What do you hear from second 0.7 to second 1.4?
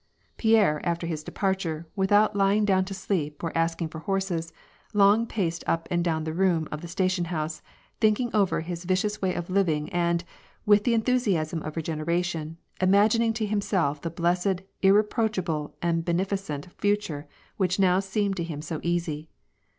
after his